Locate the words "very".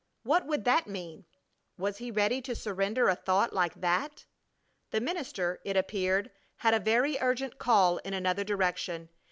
6.79-7.19